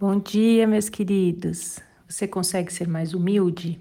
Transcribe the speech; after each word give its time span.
Bom 0.00 0.18
dia, 0.18 0.66
meus 0.66 0.88
queridos. 0.88 1.78
Você 2.08 2.26
consegue 2.26 2.72
ser 2.72 2.88
mais 2.88 3.12
humilde? 3.12 3.78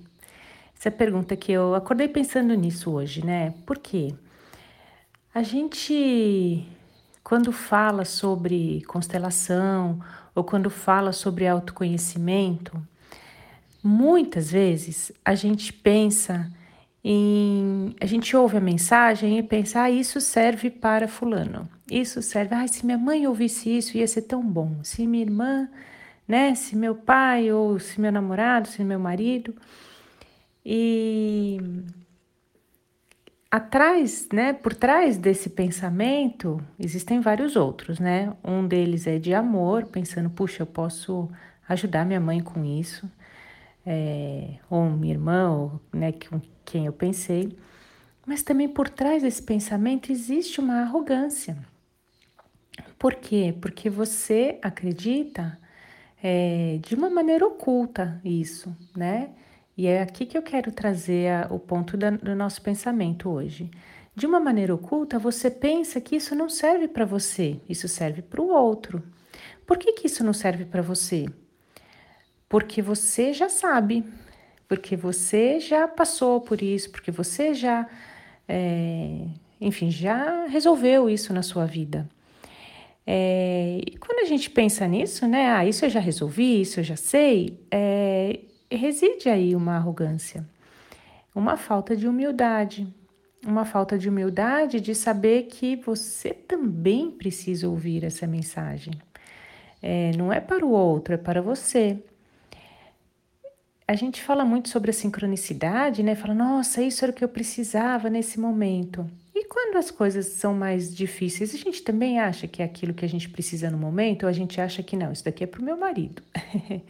Essa 0.78 0.90
é 0.90 0.92
a 0.92 0.92
pergunta 0.92 1.34
que 1.34 1.50
eu 1.50 1.74
acordei 1.74 2.10
pensando 2.10 2.54
nisso 2.56 2.92
hoje, 2.92 3.26
né? 3.26 3.54
Por 3.66 3.78
quê? 3.78 4.14
A 5.34 5.42
gente, 5.42 6.68
quando 7.24 7.54
fala 7.54 8.04
sobre 8.04 8.84
constelação 8.86 9.98
ou 10.36 10.44
quando 10.44 10.70
fala 10.70 11.14
sobre 11.14 11.48
autoconhecimento, 11.48 12.86
muitas 13.82 14.52
vezes 14.52 15.14
a 15.24 15.34
gente 15.36 15.72
pensa 15.72 16.52
em. 17.02 17.96
A 18.02 18.06
gente 18.06 18.36
ouve 18.36 18.58
a 18.58 18.62
mensagem 18.62 19.40
e 19.40 19.44
pensa, 19.44 19.84
ah, 19.84 19.90
isso 19.90 20.20
serve 20.20 20.70
para 20.70 21.08
Fulano. 21.08 21.66
Isso 21.90 22.22
serve, 22.22 22.56
ah, 22.56 22.68
se 22.68 22.86
minha 22.86 22.98
mãe 22.98 23.26
ouvisse 23.26 23.70
isso 23.70 23.98
ia 23.98 24.06
ser 24.06 24.24
tão 24.24 24.44
bom. 24.44 24.84
Se 24.84 25.08
minha 25.08 25.24
irmã 25.24 25.70
né? 26.30 26.54
Se 26.54 26.76
meu 26.76 26.94
pai 26.94 27.52
ou 27.52 27.80
se 27.80 28.00
meu 28.00 28.12
namorado, 28.12 28.68
se 28.68 28.84
meu 28.84 29.00
marido. 29.00 29.56
E 30.64 31.58
atrás, 33.50 34.30
né, 34.32 34.54
por 34.54 34.76
trás 34.76 35.18
desse 35.18 35.50
pensamento, 35.50 36.62
existem 36.80 37.20
vários 37.20 37.56
outros, 37.56 37.98
né? 38.00 38.32
Um 38.44 38.68
deles 38.68 39.08
é 39.08 39.18
de 39.18 39.34
amor, 39.34 39.88
pensando, 39.88 40.30
puxa, 40.30 40.62
eu 40.62 40.68
posso 40.68 41.28
ajudar 41.68 42.06
minha 42.06 42.20
mãe 42.20 42.42
com 42.42 42.64
isso, 42.64 43.10
é, 43.84 44.60
ou 44.70 44.88
minha 44.92 45.14
irmã, 45.16 45.50
ou, 45.50 45.82
né, 45.92 46.12
com 46.12 46.40
quem 46.64 46.86
eu 46.86 46.94
pensei. 46.94 47.58
Mas 48.24 48.44
também 48.44 48.70
por 48.70 48.88
trás 48.88 49.24
desse 49.24 49.42
pensamento 49.42 50.12
existe 50.12 50.60
uma 50.60 50.82
arrogância. 50.82 51.58
Por 53.00 53.16
quê? 53.16 53.56
Porque 53.60 53.90
você 53.90 54.60
acredita 54.62 55.58
é, 56.22 56.80
de 56.82 56.96
uma 56.96 57.10
maneira 57.10 57.46
oculta 57.46 58.20
isso, 58.24 58.76
né? 58.96 59.30
E 59.78 59.88
é 59.88 60.02
aqui 60.02 60.26
que 60.26 60.38
eu 60.38 60.42
quero 60.42 60.72
trazer 60.72 61.32
a, 61.32 61.48
o 61.50 61.58
ponto 61.58 61.96
da, 61.96 62.10
do 62.10 62.36
nosso 62.36 62.62
pensamento 62.62 63.30
hoje. 63.30 63.72
De 64.14 64.26
uma 64.26 64.40
maneira 64.40 64.76
oculta, 64.76 65.18
você 65.18 65.50
pensa 65.50 66.02
que 66.02 66.18
isso 66.18 66.36
não 66.36 66.50
serve 66.50 66.88
para 66.88 67.06
você, 67.06 67.60
isso 67.70 67.88
serve 67.88 68.22
para 68.22 68.42
o 68.42 68.50
outro. 68.50 69.02
Por 69.66 69.78
que, 69.78 69.94
que 69.94 70.08
isso 70.08 70.24
não 70.24 70.34
serve 70.34 70.66
para 70.66 70.82
você? 70.82 71.28
Porque 72.50 72.82
você 72.82 73.32
já 73.32 73.48
sabe, 73.48 74.04
porque 74.68 74.98
você 74.98 75.60
já 75.60 75.88
passou 75.88 76.42
por 76.42 76.62
isso, 76.62 76.92
porque 76.92 77.12
você 77.12 77.54
já, 77.54 77.88
é, 78.48 79.28
enfim, 79.62 79.90
já 79.90 80.48
resolveu 80.48 81.10
isso 81.10 81.32
na 81.32 81.44
sua 81.44 81.66
vida. 81.66 82.10
É, 83.12 83.82
e 83.88 83.98
quando 83.98 84.20
a 84.20 84.26
gente 84.26 84.52
pensa 84.52 84.88
nisso, 84.88 85.28
né? 85.28 85.50
Ah, 85.50 85.66
isso 85.66 85.84
eu 85.84 85.90
já 85.90 86.00
resolvi, 86.00 86.62
isso 86.62 86.80
eu 86.80 86.84
já 86.84 86.96
sei, 86.96 87.60
é, 87.72 88.42
reside 88.72 89.28
aí 89.30 89.56
uma 89.56 89.78
arrogância, 89.78 90.48
uma 91.34 91.58
falta 91.58 91.96
de 91.96 92.08
humildade, 92.08 92.88
uma 93.44 93.66
falta 93.66 93.98
de 93.98 94.08
humildade 94.08 94.80
de 94.80 94.94
saber 94.94 95.48
que 95.48 95.76
você 95.78 96.36
também 96.36 97.10
precisa 97.10 97.68
ouvir 97.68 98.04
essa 98.04 98.28
mensagem. 98.28 98.94
É, 99.82 100.12
não 100.16 100.32
é 100.32 100.40
para 100.40 100.64
o 100.64 100.70
outro, 100.70 101.16
é 101.16 101.18
para 101.18 101.42
você. 101.42 101.98
A 103.88 103.96
gente 103.96 104.22
fala 104.22 104.46
muito 104.46 104.70
sobre 104.70 104.92
a 104.92 104.94
sincronicidade, 104.94 106.04
né? 106.04 106.14
Fala, 106.14 106.36
nossa, 106.36 106.80
isso 106.84 107.04
era 107.04 107.12
o 107.12 107.16
que 107.16 107.24
eu 107.24 107.30
precisava 107.30 108.08
nesse 108.08 108.40
momento. 108.40 109.10
Quando 109.70 109.78
as 109.78 109.92
coisas 109.92 110.26
são 110.26 110.56
mais 110.56 110.96
difíceis, 110.96 111.54
a 111.54 111.58
gente 111.58 111.84
também 111.84 112.20
acha 112.20 112.48
que 112.48 112.64
é 112.64 112.66
aquilo 112.66 112.92
que 112.92 113.06
a 113.06 113.08
gente 113.08 113.30
precisa 113.30 113.70
no 113.70 113.78
momento, 113.78 114.24
ou 114.24 114.30
a 114.30 114.32
gente 114.32 114.60
acha 114.60 114.82
que 114.82 114.98
não, 114.98 115.12
isso 115.12 115.24
daqui 115.24 115.44
é 115.44 115.48
para 115.48 115.62
o 115.62 115.64
meu 115.64 115.78
marido. 115.78 116.24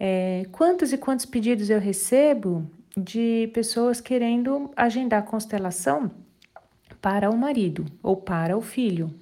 é, 0.00 0.44
quantos 0.50 0.92
e 0.92 0.98
quantos 0.98 1.24
pedidos 1.24 1.70
eu 1.70 1.78
recebo 1.78 2.68
de 2.96 3.48
pessoas 3.54 4.00
querendo 4.00 4.68
agendar 4.74 5.22
constelação 5.26 6.10
para 7.00 7.30
o 7.30 7.38
marido 7.38 7.86
ou 8.02 8.16
para 8.16 8.58
o 8.58 8.60
filho? 8.60 9.14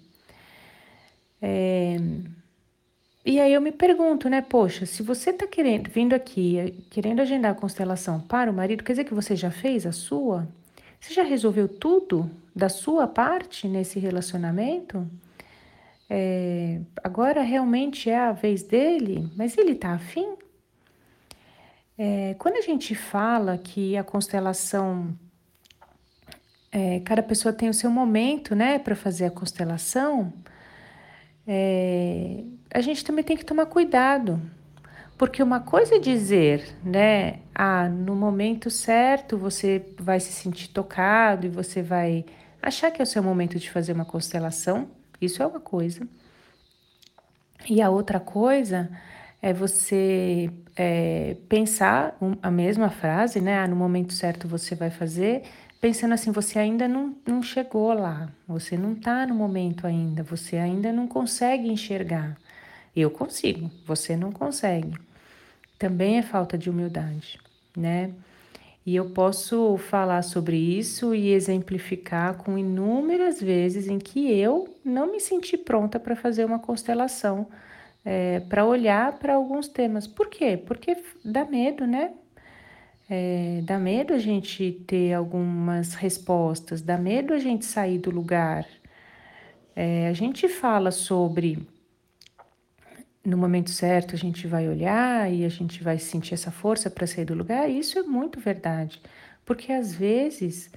É, 1.43 1.99
e 3.27 3.39
aí 3.41 3.53
eu 3.53 3.61
me 3.61 3.73
pergunto, 3.73 4.31
né? 4.31 4.41
Poxa, 4.41 4.87
se 4.87 5.03
você 5.03 5.29
está 5.29 5.47
querendo, 5.47 5.91
vindo 5.91 6.15
aqui, 6.15 6.83
querendo 6.89 7.21
agendar 7.21 7.53
a 7.53 7.55
constelação 7.55 8.21
para 8.21 8.51
o 8.51 8.55
marido, 8.55 8.83
quer 8.83 8.95
dizer 8.95 9.05
que 9.05 9.13
você 9.13 9.37
já 9.37 9.51
fez 9.51 9.85
a 9.85 9.93
sua? 9.93 10.49
Você 11.05 11.13
já 11.13 11.23
resolveu 11.23 11.69
tudo 11.69 12.31
da 12.57 12.71
sua 12.71 13.07
parte 13.07 13.69
nesse 13.69 13.99
relacionamento? 13.99 15.07
É, 16.09 16.81
agora 17.03 17.43
realmente 17.43 18.09
é 18.09 18.19
a 18.19 18.33
vez 18.33 18.63
dele, 18.63 19.31
mas 19.37 19.59
ele 19.59 19.73
está 19.73 19.93
afim? 19.93 20.35
É, 21.99 22.35
quando 22.39 22.57
a 22.57 22.63
gente 22.63 22.95
fala 22.95 23.59
que 23.59 23.99
a 23.99 24.03
constelação, 24.03 25.15
é, 26.73 27.01
cada 27.01 27.23
pessoa 27.23 27.53
tem 27.53 27.69
o 27.69 27.75
seu 27.75 27.91
momento, 27.91 28.55
né, 28.55 28.79
para 28.79 28.97
fazer 28.97 29.27
a 29.27 29.31
constelação, 29.31 30.33
é, 31.47 32.45
a 32.73 32.81
gente 32.81 33.05
também 33.05 33.23
tem 33.23 33.37
que 33.37 33.45
tomar 33.45 33.67
cuidado, 33.67 34.41
porque 35.19 35.43
uma 35.43 35.61
coisa 35.61 35.97
é 35.97 35.99
dizer, 35.99 36.79
né? 36.83 37.41
Ah, 37.55 37.89
no 37.89 38.17
momento 38.17 38.71
certo 38.71 39.39
você 39.39 39.85
vai 39.99 40.19
se 40.21 40.33
sentir 40.33 40.69
tocado 40.69 41.47
e 41.47 41.49
você 41.49 41.83
vai 41.83 42.25
achar 42.61 42.91
que 42.91 43.01
é 43.01 43.05
o 43.05 43.07
seu 43.07 43.23
momento 43.23 43.59
de 43.59 43.71
fazer 43.71 43.93
uma 43.93 44.05
constelação. 44.05 44.89
Isso 45.21 45.43
é 45.43 45.47
uma 45.47 45.61
coisa. 45.61 46.07
E 47.69 47.81
a 47.81 47.91
outra 47.91 48.21
coisa 48.21 48.91
é 49.41 49.53
você 49.53 50.51
é, 50.77 51.37
pensar 51.49 52.17
a 52.43 52.51
mesma 52.51 52.91
frase, 52.91 53.41
né? 53.41 53.59
Ah, 53.59 53.69
no 53.69 53.77
momento 53.77 54.13
certo 54.13 54.49
você 54.49 54.75
vai 54.75 54.91
fazer, 54.91 55.43
pensando 55.81 56.15
assim, 56.15 56.31
você 56.33 56.59
ainda 56.59 56.89
não, 56.89 57.15
não 57.27 57.43
chegou 57.43 57.93
lá, 57.93 58.31
você 58.49 58.77
não 58.77 58.95
está 58.95 59.27
no 59.27 59.35
momento 59.35 59.87
ainda, 59.87 60.23
você 60.23 60.57
ainda 60.57 60.93
não 60.93 61.07
consegue 61.07 61.69
enxergar. 61.69 62.37
Eu 62.97 63.11
consigo, 63.11 63.71
você 63.87 64.17
não 64.17 64.33
consegue. 64.33 64.95
Também 65.79 66.19
é 66.19 66.23
falta 66.23 66.57
de 66.57 66.71
humildade, 66.71 67.39
né? 67.77 68.13
E 68.87 68.95
eu 68.97 69.11
posso 69.11 69.79
falar 69.79 70.23
sobre 70.23 70.57
isso 70.57 71.15
e 71.15 71.31
exemplificar 71.33 72.37
com 72.37 72.59
inúmeras 72.59 73.41
vezes 73.41 73.89
em 73.89 73.99
que 73.99 74.31
eu 74.31 74.69
não 74.85 75.11
me 75.11 75.21
senti 75.21 75.57
pronta 75.57 75.99
para 75.99 76.15
fazer 76.15 76.45
uma 76.45 76.59
constelação, 76.59 77.47
é, 78.05 78.41
para 78.41 78.67
olhar 78.67 79.19
para 79.19 79.35
alguns 79.35 79.69
temas. 79.69 80.07
Por 80.07 80.29
quê? 80.29 80.59
Porque 80.59 80.99
dá 81.25 81.47
medo, 81.47 81.87
né? 81.87 82.13
É, 83.09 83.61
dá 83.65 83.79
medo 83.79 84.13
a 84.15 84.19
gente 84.19 84.73
ter 84.87 85.15
algumas 85.15 85.95
respostas, 85.95 86.83
dá 86.83 86.99
medo 86.99 87.33
a 87.33 87.39
gente 87.39 87.65
sair 87.65 87.99
do 87.99 88.11
lugar. 88.11 88.67
É, 89.75 90.09
a 90.09 90.13
gente 90.13 90.49
fala 90.49 90.91
sobre 90.91 91.67
no 93.25 93.37
momento 93.39 93.71
certo 93.71 94.15
a 94.15 94.19
gente 94.19 94.47
vai 94.47 94.69
olhar 94.69 95.33
e 95.33 95.45
a 95.45 95.49
gente 95.49 95.83
vai 95.83 95.99
sentir 95.99 96.35
essa 96.35 96.51
força 96.51 96.91
para 96.91 97.07
sair 97.07 97.25
do 97.25 97.35
lugar, 97.35 97.69
isso 97.71 97.99
é 97.99 98.03
muito 98.03 98.39
verdade. 98.39 99.01
Porque 99.45 99.73
às 99.73 99.95
vezes, 99.95 100.71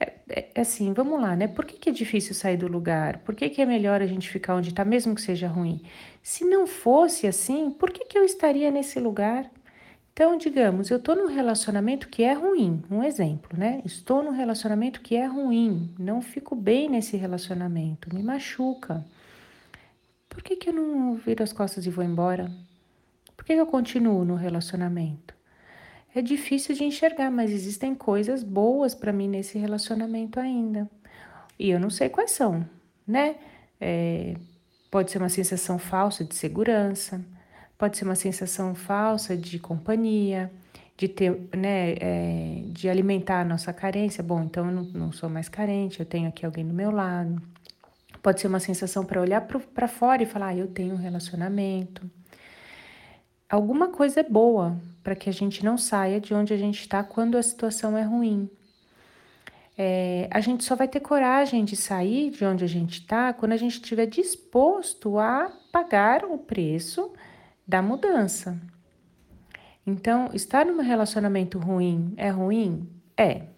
é, 0.00 0.12
é, 0.28 0.48
é 0.54 0.60
assim, 0.60 0.92
vamos 0.92 1.20
lá, 1.20 1.36
né? 1.36 1.46
Por 1.46 1.64
que, 1.64 1.76
que, 1.76 1.90
é 1.90 1.92
difícil 1.92 2.34
sair 2.34 2.56
do 2.56 2.66
lugar? 2.68 3.18
Por 3.18 3.34
que, 3.34 3.48
que 3.50 3.62
é 3.62 3.66
melhor 3.66 4.00
a 4.00 4.06
gente 4.06 4.28
ficar 4.28 4.54
onde 4.54 4.70
está, 4.70 4.84
mesmo 4.84 5.14
que 5.14 5.22
seja 5.22 5.48
ruim? 5.48 5.82
Se 6.22 6.44
não 6.44 6.66
fosse 6.66 7.26
assim, 7.26 7.70
por 7.70 7.90
que, 7.90 8.04
que 8.06 8.18
eu 8.18 8.24
estaria 8.24 8.70
nesse 8.70 8.98
lugar? 8.98 9.50
Então, 10.12 10.38
digamos, 10.38 10.90
eu 10.90 10.98
estou 10.98 11.16
num 11.16 11.26
relacionamento 11.26 12.08
que 12.08 12.22
é 12.22 12.32
ruim, 12.34 12.82
um 12.88 13.02
exemplo, 13.02 13.58
né? 13.58 13.82
Estou 13.84 14.22
num 14.22 14.30
relacionamento 14.30 15.00
que 15.00 15.16
é 15.16 15.26
ruim, 15.26 15.90
não 15.98 16.22
fico 16.22 16.54
bem 16.54 16.88
nesse 16.88 17.16
relacionamento, 17.16 18.14
me 18.14 18.22
machuca. 18.22 19.04
Por 20.44 20.48
que, 20.48 20.56
que 20.56 20.68
eu 20.68 20.74
não 20.74 21.14
viro 21.14 21.42
as 21.42 21.54
costas 21.54 21.86
e 21.86 21.90
vou 21.90 22.04
embora? 22.04 22.52
Por 23.34 23.46
que, 23.46 23.54
que 23.54 23.60
eu 23.60 23.66
continuo 23.66 24.26
no 24.26 24.34
relacionamento? 24.34 25.34
É 26.14 26.20
difícil 26.20 26.74
de 26.74 26.84
enxergar, 26.84 27.30
mas 27.30 27.50
existem 27.50 27.94
coisas 27.94 28.42
boas 28.42 28.94
para 28.94 29.10
mim 29.10 29.26
nesse 29.26 29.56
relacionamento 29.56 30.38
ainda. 30.38 30.86
E 31.58 31.70
eu 31.70 31.80
não 31.80 31.88
sei 31.88 32.10
quais 32.10 32.32
são, 32.32 32.62
né? 33.06 33.36
É, 33.80 34.34
pode 34.90 35.10
ser 35.10 35.16
uma 35.16 35.30
sensação 35.30 35.78
falsa 35.78 36.22
de 36.22 36.34
segurança, 36.34 37.24
pode 37.78 37.96
ser 37.96 38.04
uma 38.04 38.14
sensação 38.14 38.74
falsa 38.74 39.34
de 39.34 39.58
companhia, 39.58 40.52
de 40.94 41.08
ter, 41.08 41.48
né, 41.56 41.94
é, 41.98 42.64
de 42.66 42.86
alimentar 42.86 43.40
a 43.40 43.44
nossa 43.46 43.72
carência. 43.72 44.22
Bom, 44.22 44.42
então 44.42 44.66
eu 44.66 44.72
não, 44.72 44.82
não 44.82 45.10
sou 45.10 45.30
mais 45.30 45.48
carente, 45.48 46.00
eu 46.00 46.06
tenho 46.06 46.28
aqui 46.28 46.44
alguém 46.44 46.68
do 46.68 46.74
meu 46.74 46.90
lado. 46.90 47.40
Pode 48.24 48.40
ser 48.40 48.46
uma 48.46 48.58
sensação 48.58 49.04
para 49.04 49.20
olhar 49.20 49.42
para 49.42 49.86
fora 49.86 50.22
e 50.22 50.26
falar: 50.26 50.46
ah, 50.46 50.56
eu 50.56 50.66
tenho 50.66 50.94
um 50.94 50.96
relacionamento. 50.96 52.10
Alguma 53.46 53.88
coisa 53.88 54.20
é 54.20 54.22
boa 54.22 54.80
para 55.02 55.14
que 55.14 55.28
a 55.28 55.32
gente 55.32 55.62
não 55.62 55.76
saia 55.76 56.18
de 56.18 56.32
onde 56.32 56.54
a 56.54 56.56
gente 56.56 56.80
está 56.80 57.04
quando 57.04 57.36
a 57.36 57.42
situação 57.42 57.98
é 57.98 58.02
ruim. 58.02 58.48
É, 59.76 60.26
a 60.30 60.40
gente 60.40 60.64
só 60.64 60.74
vai 60.74 60.88
ter 60.88 61.00
coragem 61.00 61.66
de 61.66 61.76
sair 61.76 62.30
de 62.30 62.46
onde 62.46 62.64
a 62.64 62.66
gente 62.66 63.00
está 63.00 63.30
quando 63.34 63.52
a 63.52 63.58
gente 63.58 63.74
estiver 63.74 64.06
disposto 64.06 65.18
a 65.18 65.52
pagar 65.70 66.24
o 66.24 66.38
preço 66.38 67.12
da 67.68 67.82
mudança. 67.82 68.58
Então, 69.86 70.30
estar 70.32 70.64
num 70.64 70.80
relacionamento 70.80 71.58
ruim 71.58 72.14
é 72.16 72.30
ruim? 72.30 72.88
É. 73.18 73.48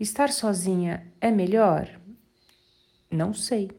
Estar 0.00 0.30
sozinha 0.30 1.06
é 1.20 1.30
melhor? 1.30 1.99
Não 3.10 3.34
sei. 3.34 3.70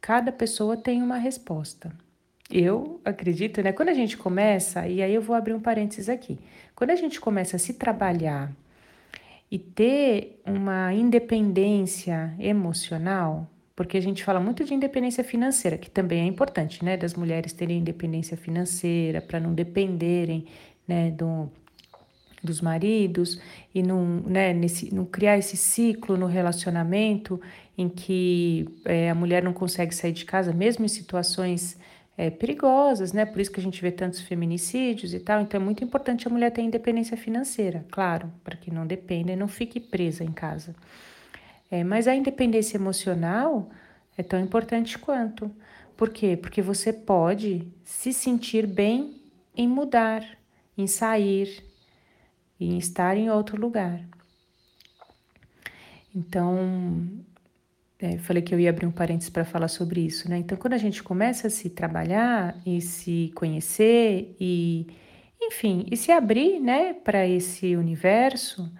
Cada 0.00 0.32
pessoa 0.32 0.76
tem 0.76 1.02
uma 1.02 1.18
resposta. 1.18 1.92
Eu 2.50 3.00
acredito, 3.04 3.62
né? 3.62 3.72
Quando 3.72 3.90
a 3.90 3.94
gente 3.94 4.16
começa, 4.16 4.86
e 4.86 5.02
aí 5.02 5.14
eu 5.14 5.22
vou 5.22 5.34
abrir 5.36 5.54
um 5.54 5.60
parênteses 5.60 6.08
aqui. 6.08 6.38
Quando 6.74 6.90
a 6.90 6.96
gente 6.96 7.20
começa 7.20 7.56
a 7.56 7.58
se 7.58 7.74
trabalhar 7.74 8.52
e 9.50 9.58
ter 9.58 10.40
uma 10.46 10.92
independência 10.92 12.34
emocional, 12.38 13.48
porque 13.76 13.96
a 13.96 14.02
gente 14.02 14.24
fala 14.24 14.40
muito 14.40 14.64
de 14.64 14.74
independência 14.74 15.22
financeira, 15.22 15.78
que 15.78 15.90
também 15.90 16.20
é 16.20 16.26
importante, 16.26 16.84
né? 16.84 16.96
Das 16.96 17.14
mulheres 17.14 17.52
terem 17.52 17.78
independência 17.78 18.36
financeira 18.36 19.20
para 19.20 19.40
não 19.40 19.54
dependerem, 19.54 20.46
né? 20.86 21.10
Do, 21.10 21.50
dos 22.42 22.60
maridos 22.60 23.40
e 23.74 23.82
não, 23.82 24.04
né, 24.26 24.52
nesse, 24.52 24.90
criar 25.10 25.38
esse 25.38 25.56
ciclo 25.56 26.16
no 26.16 26.26
relacionamento 26.26 27.40
em 27.76 27.88
que 27.88 28.68
é, 28.84 29.10
a 29.10 29.14
mulher 29.14 29.42
não 29.42 29.52
consegue 29.52 29.94
sair 29.94 30.12
de 30.12 30.24
casa, 30.24 30.52
mesmo 30.52 30.84
em 30.84 30.88
situações 30.88 31.78
é, 32.16 32.30
perigosas, 32.30 33.12
né? 33.12 33.24
Por 33.24 33.40
isso 33.40 33.50
que 33.50 33.60
a 33.60 33.62
gente 33.62 33.80
vê 33.80 33.90
tantos 33.90 34.20
feminicídios 34.20 35.14
e 35.14 35.20
tal. 35.20 35.40
Então 35.40 35.60
é 35.60 35.64
muito 35.64 35.82
importante 35.82 36.26
a 36.26 36.30
mulher 36.30 36.50
ter 36.50 36.62
independência 36.62 37.16
financeira, 37.16 37.84
claro, 37.90 38.30
para 38.44 38.56
que 38.56 38.70
não 38.70 38.86
dependa 38.86 39.32
e 39.32 39.36
não 39.36 39.48
fique 39.48 39.80
presa 39.80 40.22
em 40.22 40.32
casa. 40.32 40.74
É, 41.70 41.82
mas 41.82 42.06
a 42.06 42.14
independência 42.14 42.76
emocional 42.76 43.70
é 44.16 44.22
tão 44.22 44.38
importante 44.38 44.98
quanto. 44.98 45.50
Por 45.96 46.10
quê? 46.10 46.36
Porque 46.36 46.60
você 46.60 46.92
pode 46.92 47.66
se 47.84 48.12
sentir 48.12 48.66
bem 48.66 49.22
em 49.56 49.66
mudar, 49.66 50.26
em 50.76 50.86
sair, 50.86 51.64
em 52.60 52.78
estar 52.78 53.16
em 53.16 53.30
outro 53.30 53.60
lugar. 53.60 54.00
Então, 56.14 57.08
é, 57.98 58.18
falei 58.18 58.42
que 58.42 58.54
eu 58.54 58.60
ia 58.60 58.70
abrir 58.70 58.86
um 58.86 58.90
parênteses 58.90 59.30
para 59.30 59.44
falar 59.44 59.68
sobre 59.68 60.00
isso, 60.00 60.28
né? 60.28 60.38
Então, 60.38 60.58
quando 60.58 60.74
a 60.74 60.78
gente 60.78 61.02
começa 61.02 61.46
a 61.46 61.50
se 61.50 61.70
trabalhar 61.70 62.56
e 62.66 62.80
se 62.80 63.32
conhecer 63.34 64.36
e, 64.40 64.86
enfim, 65.40 65.86
e 65.90 65.96
se 65.96 66.10
abrir, 66.10 66.60
né, 66.60 66.92
para 66.94 67.26
esse 67.26 67.76
universo, 67.76 68.70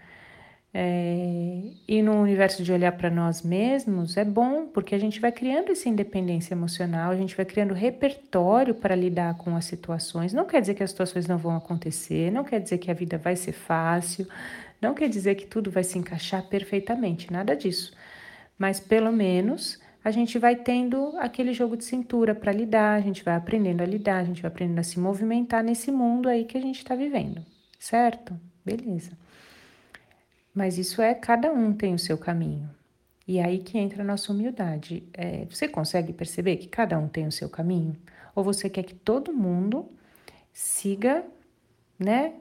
é, 0.74 1.60
e 1.86 2.02
no 2.02 2.20
universo 2.20 2.62
de 2.62 2.72
olhar 2.72 2.92
para 2.92 3.10
nós 3.10 3.42
mesmos, 3.42 4.16
é 4.16 4.24
bom, 4.24 4.66
porque 4.66 4.94
a 4.94 4.98
gente 4.98 5.20
vai 5.20 5.30
criando 5.30 5.70
essa 5.70 5.88
independência 5.88 6.54
emocional, 6.54 7.10
a 7.10 7.16
gente 7.16 7.36
vai 7.36 7.44
criando 7.44 7.74
repertório 7.74 8.74
para 8.74 8.94
lidar 8.94 9.36
com 9.36 9.56
as 9.56 9.64
situações. 9.66 10.32
Não 10.32 10.46
quer 10.46 10.60
dizer 10.60 10.74
que 10.74 10.82
as 10.82 10.90
situações 10.90 11.26
não 11.26 11.38
vão 11.38 11.56
acontecer, 11.56 12.30
não 12.30 12.44
quer 12.44 12.60
dizer 12.60 12.78
que 12.78 12.90
a 12.90 12.94
vida 12.94 13.18
vai 13.18 13.36
ser 13.36 13.52
fácil, 13.52 14.26
não 14.80 14.94
quer 14.94 15.08
dizer 15.08 15.34
que 15.34 15.46
tudo 15.46 15.70
vai 15.70 15.84
se 15.84 15.98
encaixar 15.98 16.42
perfeitamente, 16.48 17.32
nada 17.32 17.54
disso 17.54 17.92
mas 18.62 18.78
pelo 18.78 19.10
menos 19.10 19.80
a 20.04 20.12
gente 20.12 20.38
vai 20.38 20.54
tendo 20.54 21.16
aquele 21.18 21.52
jogo 21.52 21.76
de 21.76 21.84
cintura 21.84 22.32
para 22.32 22.52
lidar, 22.52 22.94
a 22.94 23.00
gente 23.00 23.24
vai 23.24 23.34
aprendendo 23.34 23.82
a 23.82 23.86
lidar, 23.86 24.18
a 24.18 24.24
gente 24.24 24.40
vai 24.40 24.52
aprendendo 24.52 24.78
a 24.78 24.84
se 24.84 25.00
movimentar 25.00 25.64
nesse 25.64 25.90
mundo 25.90 26.28
aí 26.28 26.44
que 26.44 26.56
a 26.56 26.60
gente 26.60 26.78
está 26.78 26.94
vivendo, 26.94 27.44
certo? 27.78 28.38
Beleza. 28.64 29.18
Mas 30.54 30.78
isso 30.78 31.00
é 31.00 31.14
cada 31.14 31.52
um 31.52 31.72
tem 31.72 31.94
o 31.94 31.98
seu 31.98 32.18
caminho. 32.18 32.68
E 33.26 33.40
aí 33.40 33.58
que 33.58 33.78
entra 33.78 34.02
a 34.02 34.06
nossa 34.06 34.32
humildade. 34.32 35.08
É, 35.14 35.46
você 35.46 35.68
consegue 35.68 36.12
perceber 36.12 36.56
que 36.56 36.68
cada 36.68 36.98
um 36.98 37.08
tem 37.08 37.26
o 37.26 37.32
seu 37.32 37.48
caminho? 37.48 37.96
Ou 38.34 38.44
você 38.44 38.68
quer 38.68 38.82
que 38.82 38.94
todo 38.94 39.32
mundo 39.32 39.88
siga, 40.52 41.24
né, 41.98 42.34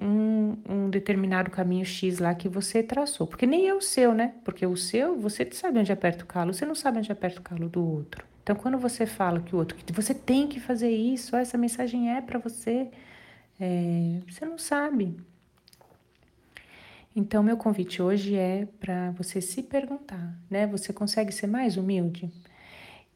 um, 0.00 0.56
um, 0.68 0.90
determinado 0.90 1.50
caminho 1.50 1.84
X 1.84 2.18
lá 2.18 2.34
que 2.34 2.48
você 2.48 2.82
traçou. 2.82 3.26
Porque 3.26 3.46
nem 3.46 3.68
é 3.68 3.74
o 3.74 3.80
seu, 3.80 4.14
né? 4.14 4.34
Porque 4.44 4.64
o 4.64 4.76
seu, 4.76 5.18
você 5.18 5.48
sabe 5.52 5.78
onde 5.78 5.92
aperta 5.92 6.24
o 6.24 6.26
calo, 6.26 6.54
você 6.54 6.64
não 6.64 6.74
sabe 6.74 6.98
onde 6.98 7.12
aperta 7.12 7.40
o 7.40 7.42
calo 7.42 7.68
do 7.68 7.84
outro. 7.84 8.24
Então, 8.42 8.56
quando 8.56 8.78
você 8.78 9.06
fala 9.06 9.40
que 9.40 9.54
o 9.54 9.58
outro, 9.58 9.76
que 9.76 9.92
você 9.92 10.14
tem 10.14 10.48
que 10.48 10.58
fazer 10.58 10.90
isso, 10.90 11.36
essa 11.36 11.58
mensagem 11.58 12.10
é 12.16 12.20
para 12.20 12.38
você, 12.38 12.90
é, 13.60 14.20
você 14.26 14.44
não 14.46 14.58
sabe. 14.58 15.16
Então, 17.14 17.42
meu 17.42 17.56
convite 17.56 18.00
hoje 18.00 18.36
é 18.36 18.66
para 18.78 19.10
você 19.12 19.40
se 19.40 19.62
perguntar, 19.62 20.38
né? 20.48 20.66
Você 20.68 20.92
consegue 20.92 21.32
ser 21.32 21.46
mais 21.46 21.76
humilde? 21.76 22.30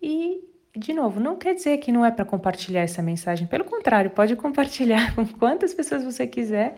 E 0.02 0.42
de 0.76 0.92
novo, 0.92 1.20
não 1.20 1.36
quer 1.36 1.54
dizer 1.54 1.78
que 1.78 1.92
não 1.92 2.04
é 2.04 2.10
para 2.10 2.24
compartilhar 2.24 2.80
essa 2.80 3.00
mensagem, 3.00 3.46
pelo 3.46 3.64
contrário, 3.64 4.10
pode 4.10 4.34
compartilhar 4.34 5.14
com 5.14 5.24
quantas 5.26 5.72
pessoas 5.72 6.02
você 6.02 6.26
quiser, 6.26 6.76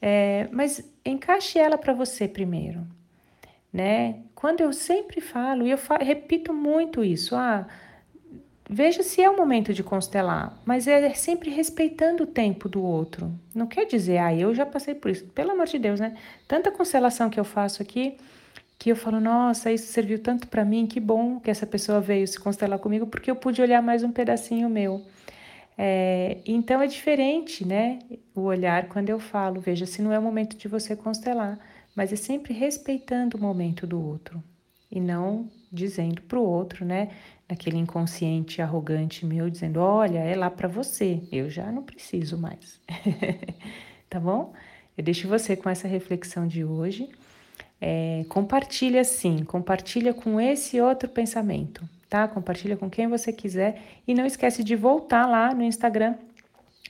é, 0.00 0.48
mas 0.50 0.82
encaixe 1.04 1.58
ela 1.58 1.76
para 1.76 1.92
você 1.92 2.26
primeiro, 2.26 2.86
né? 3.72 4.22
Quando 4.34 4.62
eu 4.62 4.72
sempre 4.72 5.20
falo, 5.20 5.66
e 5.66 5.70
eu 5.70 5.78
falo, 5.78 6.02
repito 6.04 6.54
muito 6.54 7.04
isso, 7.04 7.36
ah, 7.36 7.66
veja 8.68 9.02
se 9.02 9.22
é 9.22 9.30
o 9.30 9.36
momento 9.36 9.72
de 9.72 9.82
constelar, 9.82 10.60
mas 10.64 10.88
é 10.88 11.12
sempre 11.14 11.50
respeitando 11.50 12.24
o 12.24 12.26
tempo 12.26 12.68
do 12.68 12.82
outro. 12.82 13.32
Não 13.54 13.66
quer 13.66 13.86
dizer, 13.86 14.18
ah, 14.18 14.34
eu 14.34 14.54
já 14.54 14.66
passei 14.66 14.94
por 14.94 15.10
isso, 15.10 15.24
pelo 15.26 15.52
amor 15.52 15.66
de 15.66 15.78
Deus, 15.78 16.00
né? 16.00 16.16
Tanta 16.48 16.70
constelação 16.70 17.30
que 17.30 17.38
eu 17.38 17.44
faço 17.44 17.82
aqui, 17.82 18.16
que 18.78 18.90
eu 18.90 18.96
falo, 18.96 19.20
nossa, 19.20 19.72
isso 19.72 19.92
serviu 19.92 20.18
tanto 20.18 20.48
para 20.48 20.64
mim, 20.64 20.86
que 20.86 21.00
bom 21.00 21.40
que 21.40 21.50
essa 21.50 21.66
pessoa 21.66 22.00
veio 22.00 22.26
se 22.26 22.38
constelar 22.38 22.78
comigo, 22.78 23.06
porque 23.06 23.30
eu 23.30 23.36
pude 23.36 23.62
olhar 23.62 23.82
mais 23.82 24.02
um 24.02 24.12
pedacinho 24.12 24.68
meu. 24.68 25.02
É, 25.78 26.38
então 26.46 26.80
é 26.80 26.86
diferente, 26.86 27.66
né? 27.66 27.98
O 28.34 28.42
olhar 28.42 28.88
quando 28.88 29.10
eu 29.10 29.18
falo, 29.18 29.60
veja, 29.60 29.86
se 29.86 30.02
não 30.02 30.12
é 30.12 30.18
o 30.18 30.22
momento 30.22 30.56
de 30.56 30.68
você 30.68 30.96
constelar, 30.96 31.58
mas 31.94 32.12
é 32.12 32.16
sempre 32.16 32.52
respeitando 32.52 33.36
o 33.36 33.40
momento 33.40 33.86
do 33.86 34.02
outro 34.02 34.42
e 34.90 35.00
não 35.00 35.48
dizendo 35.76 36.20
para 36.22 36.38
o 36.38 36.42
outro, 36.42 36.84
né? 36.84 37.10
Naquele 37.48 37.76
inconsciente 37.76 38.60
arrogante 38.60 39.24
meu, 39.24 39.48
dizendo: 39.48 39.78
olha, 39.80 40.18
é 40.18 40.34
lá 40.34 40.50
para 40.50 40.66
você, 40.66 41.22
eu 41.30 41.48
já 41.48 41.70
não 41.70 41.82
preciso 41.82 42.36
mais. 42.36 42.80
tá 44.10 44.18
bom? 44.18 44.52
Eu 44.96 45.04
deixo 45.04 45.28
você 45.28 45.54
com 45.54 45.68
essa 45.68 45.86
reflexão 45.86 46.46
de 46.46 46.64
hoje. 46.64 47.08
É, 47.80 48.24
compartilha 48.28 49.04
sim, 49.04 49.44
compartilha 49.44 50.14
com 50.14 50.40
esse 50.40 50.80
outro 50.80 51.08
pensamento, 51.08 51.86
tá? 52.08 52.26
Compartilha 52.26 52.76
com 52.76 52.88
quem 52.88 53.06
você 53.06 53.32
quiser 53.32 53.82
e 54.08 54.14
não 54.14 54.24
esquece 54.24 54.64
de 54.64 54.74
voltar 54.74 55.26
lá 55.26 55.54
no 55.54 55.62
Instagram 55.62 56.14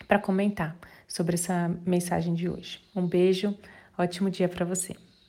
para 0.07 0.19
comentar 0.19 0.77
sobre 1.09 1.35
essa 1.35 1.69
mensagem 1.85 2.35
de 2.35 2.49
hoje. 2.49 2.81
Um 2.95 3.07
beijo, 3.07 3.57
ótimo 3.99 4.31
dia 4.31 4.49
para 4.49 4.65
você. 4.65 4.95